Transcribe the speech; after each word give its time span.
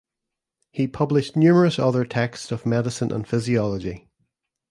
He 0.71 0.87
published 0.87 1.35
numerous 1.35 1.77
other 1.77 2.05
texts 2.05 2.51
of 2.51 2.65
medicine 2.65 3.11
and 3.11 3.27
physiology. 3.27 4.09